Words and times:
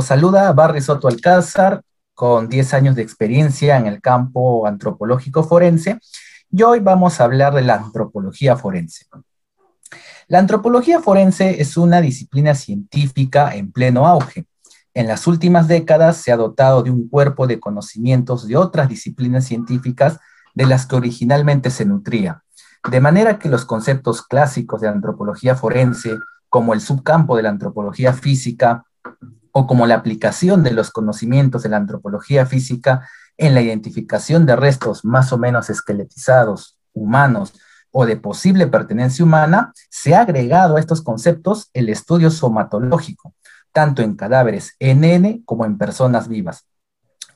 saluda 0.00 0.52
Barry 0.52 0.80
Soto 0.80 1.08
Alcázar, 1.08 1.82
con 2.14 2.48
10 2.48 2.74
años 2.74 2.96
de 2.96 3.02
experiencia 3.02 3.76
en 3.76 3.86
el 3.86 4.00
campo 4.00 4.66
antropológico 4.66 5.42
forense, 5.42 5.98
y 6.50 6.62
hoy 6.62 6.80
vamos 6.80 7.20
a 7.20 7.24
hablar 7.24 7.52
de 7.54 7.62
la 7.62 7.74
antropología 7.74 8.56
forense. 8.56 9.06
La 10.28 10.38
antropología 10.38 11.00
forense 11.00 11.60
es 11.60 11.76
una 11.76 12.00
disciplina 12.00 12.54
científica 12.54 13.54
en 13.54 13.72
pleno 13.72 14.06
auge. 14.06 14.46
En 14.94 15.08
las 15.08 15.26
últimas 15.26 15.68
décadas 15.68 16.18
se 16.18 16.32
ha 16.32 16.36
dotado 16.36 16.82
de 16.82 16.90
un 16.90 17.08
cuerpo 17.08 17.46
de 17.46 17.60
conocimientos 17.60 18.46
de 18.46 18.56
otras 18.56 18.88
disciplinas 18.88 19.44
científicas 19.44 20.18
de 20.54 20.66
las 20.66 20.86
que 20.86 20.96
originalmente 20.96 21.70
se 21.70 21.84
nutría, 21.84 22.42
de 22.90 23.00
manera 23.00 23.38
que 23.38 23.48
los 23.48 23.64
conceptos 23.64 24.22
clásicos 24.22 24.80
de 24.80 24.88
antropología 24.88 25.56
forense, 25.56 26.16
como 26.48 26.74
el 26.74 26.80
subcampo 26.80 27.36
de 27.36 27.42
la 27.42 27.48
antropología 27.48 28.12
física, 28.12 28.84
o 29.52 29.66
como 29.66 29.86
la 29.86 29.94
aplicación 29.94 30.62
de 30.62 30.72
los 30.72 30.90
conocimientos 30.90 31.62
de 31.62 31.68
la 31.68 31.76
antropología 31.76 32.46
física 32.46 33.08
en 33.36 33.54
la 33.54 33.60
identificación 33.60 34.46
de 34.46 34.56
restos 34.56 35.04
más 35.04 35.32
o 35.32 35.38
menos 35.38 35.70
esqueletizados, 35.70 36.78
humanos 36.92 37.54
o 37.90 38.06
de 38.06 38.16
posible 38.16 38.66
pertenencia 38.66 39.24
humana, 39.24 39.72
se 39.90 40.14
ha 40.14 40.22
agregado 40.22 40.76
a 40.76 40.80
estos 40.80 41.02
conceptos 41.02 41.70
el 41.74 41.90
estudio 41.90 42.30
somatológico, 42.30 43.34
tanto 43.72 44.02
en 44.02 44.16
cadáveres 44.16 44.76
NN 44.80 45.42
como 45.44 45.66
en 45.66 45.76
personas 45.76 46.28
vivas, 46.28 46.66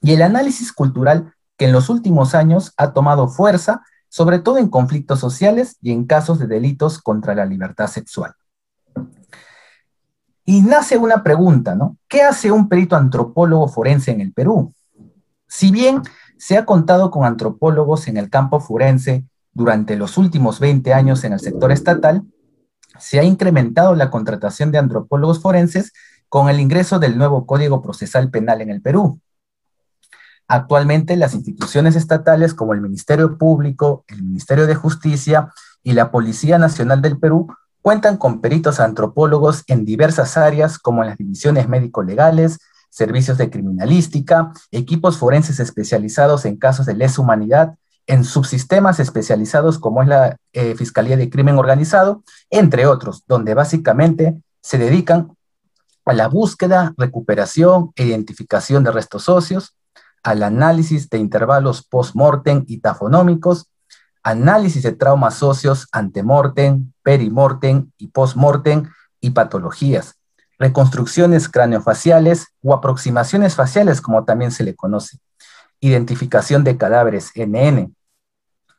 y 0.00 0.12
el 0.12 0.22
análisis 0.22 0.72
cultural 0.72 1.34
que 1.58 1.66
en 1.66 1.72
los 1.72 1.88
últimos 1.88 2.34
años 2.34 2.72
ha 2.76 2.92
tomado 2.92 3.28
fuerza, 3.28 3.82
sobre 4.08 4.38
todo 4.38 4.58
en 4.58 4.68
conflictos 4.68 5.20
sociales 5.20 5.76
y 5.82 5.92
en 5.92 6.06
casos 6.06 6.38
de 6.38 6.46
delitos 6.46 7.00
contra 7.00 7.34
la 7.34 7.44
libertad 7.44 7.88
sexual. 7.88 8.34
Y 10.48 10.62
nace 10.62 10.96
una 10.96 11.24
pregunta, 11.24 11.74
¿no? 11.74 11.98
¿Qué 12.08 12.22
hace 12.22 12.52
un 12.52 12.68
perito 12.68 12.94
antropólogo 12.94 13.66
forense 13.66 14.12
en 14.12 14.20
el 14.20 14.32
Perú? 14.32 14.72
Si 15.48 15.72
bien 15.72 16.02
se 16.38 16.56
ha 16.56 16.64
contado 16.64 17.10
con 17.10 17.24
antropólogos 17.24 18.06
en 18.06 18.16
el 18.16 18.30
campo 18.30 18.60
forense 18.60 19.24
durante 19.52 19.96
los 19.96 20.16
últimos 20.16 20.60
20 20.60 20.94
años 20.94 21.24
en 21.24 21.32
el 21.32 21.40
sector 21.40 21.72
estatal, 21.72 22.22
se 22.96 23.18
ha 23.18 23.24
incrementado 23.24 23.96
la 23.96 24.08
contratación 24.08 24.70
de 24.70 24.78
antropólogos 24.78 25.40
forenses 25.40 25.92
con 26.28 26.48
el 26.48 26.60
ingreso 26.60 27.00
del 27.00 27.18
nuevo 27.18 27.44
Código 27.44 27.82
Procesal 27.82 28.30
Penal 28.30 28.60
en 28.60 28.70
el 28.70 28.80
Perú. 28.80 29.20
Actualmente 30.46 31.16
las 31.16 31.34
instituciones 31.34 31.96
estatales 31.96 32.54
como 32.54 32.72
el 32.72 32.80
Ministerio 32.80 33.36
Público, 33.36 34.04
el 34.06 34.22
Ministerio 34.22 34.68
de 34.68 34.76
Justicia 34.76 35.52
y 35.82 35.94
la 35.94 36.12
Policía 36.12 36.56
Nacional 36.58 37.02
del 37.02 37.18
Perú 37.18 37.48
Cuentan 37.86 38.16
con 38.16 38.40
peritos 38.40 38.80
antropólogos 38.80 39.62
en 39.68 39.84
diversas 39.84 40.36
áreas 40.36 40.76
como 40.76 41.04
en 41.04 41.10
las 41.10 41.18
divisiones 41.18 41.68
médico-legales, 41.68 42.58
servicios 42.90 43.38
de 43.38 43.48
criminalística, 43.48 44.50
equipos 44.72 45.18
forenses 45.18 45.60
especializados 45.60 46.46
en 46.46 46.56
casos 46.56 46.86
de 46.86 46.96
lesa 46.96 47.22
humanidad, 47.22 47.76
en 48.08 48.24
subsistemas 48.24 48.98
especializados 48.98 49.78
como 49.78 50.02
es 50.02 50.08
la 50.08 50.36
eh, 50.52 50.74
Fiscalía 50.74 51.16
de 51.16 51.30
Crimen 51.30 51.58
Organizado, 51.58 52.24
entre 52.50 52.86
otros, 52.86 53.22
donde 53.28 53.54
básicamente 53.54 54.34
se 54.60 54.78
dedican 54.78 55.36
a 56.06 56.12
la 56.12 56.26
búsqueda, 56.26 56.92
recuperación 56.96 57.92
e 57.94 58.06
identificación 58.06 58.82
de 58.82 58.90
restos 58.90 59.28
óseos, 59.28 59.76
al 60.24 60.42
análisis 60.42 61.08
de 61.08 61.18
intervalos 61.18 61.86
post-mortem 61.86 62.64
y 62.66 62.80
tafonómicos, 62.80 63.68
análisis 64.26 64.82
de 64.82 64.90
traumas 64.90 65.36
socios 65.36 65.86
antemortem, 65.92 66.90
perimortem 67.04 67.92
y 67.96 68.08
postmortem 68.08 68.90
y 69.20 69.30
patologías, 69.30 70.16
reconstrucciones 70.58 71.48
craneofaciales 71.48 72.48
o 72.60 72.74
aproximaciones 72.74 73.54
faciales, 73.54 74.00
como 74.00 74.24
también 74.24 74.50
se 74.50 74.64
le 74.64 74.74
conoce, 74.74 75.18
identificación 75.78 76.64
de 76.64 76.76
cadáveres 76.76 77.30
NN, 77.36 77.94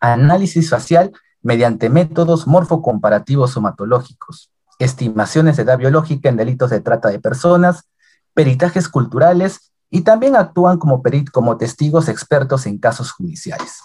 análisis 0.01 0.69
facial 0.69 1.13
mediante 1.41 1.89
métodos 1.89 2.45
morfocomparativos 2.45 3.51
somatológicos, 3.51 4.51
estimaciones 4.79 5.55
de 5.55 5.63
edad 5.63 5.77
biológica 5.77 6.27
en 6.27 6.35
delitos 6.35 6.71
de 6.71 6.81
trata 6.81 7.07
de 7.07 7.21
personas, 7.21 7.87
peritajes 8.33 8.89
culturales 8.89 9.71
y 9.89 10.01
también 10.01 10.35
actúan 10.35 10.77
como, 10.77 11.01
como 11.31 11.55
testigos 11.55 12.09
expertos 12.09 12.65
en 12.65 12.79
casos 12.79 13.13
judiciales. 13.13 13.79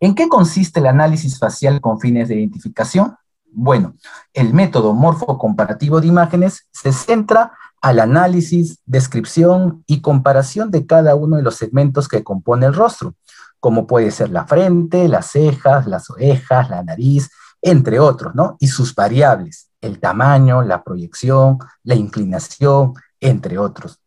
¿En 0.00 0.14
qué 0.14 0.28
consiste 0.28 0.80
el 0.80 0.86
análisis 0.86 1.38
facial 1.38 1.80
con 1.80 1.98
fines 1.98 2.28
de 2.28 2.36
identificación? 2.36 3.16
Bueno, 3.50 3.94
el 4.32 4.54
método 4.54 4.92
morfo-comparativo 4.94 6.00
de 6.00 6.06
imágenes 6.06 6.68
se 6.70 6.92
centra 6.92 7.52
al 7.80 8.00
análisis, 8.00 8.80
descripción 8.86 9.82
y 9.86 10.00
comparación 10.00 10.70
de 10.70 10.86
cada 10.86 11.14
uno 11.14 11.36
de 11.36 11.42
los 11.42 11.56
segmentos 11.56 12.08
que 12.08 12.22
compone 12.22 12.66
el 12.66 12.74
rostro, 12.74 13.14
como 13.60 13.86
puede 13.86 14.10
ser 14.10 14.30
la 14.30 14.46
frente, 14.46 15.08
las 15.08 15.30
cejas, 15.32 15.86
las 15.86 16.10
orejas, 16.10 16.70
la 16.70 16.82
nariz, 16.82 17.30
entre 17.62 17.98
otros, 17.98 18.34
¿no? 18.34 18.56
Y 18.60 18.68
sus 18.68 18.94
variables, 18.94 19.70
el 19.80 19.98
tamaño, 19.98 20.62
la 20.62 20.82
proyección, 20.82 21.58
la 21.82 21.94
inclinación, 21.94 22.94
entre 23.20 23.58
otros. 23.58 24.00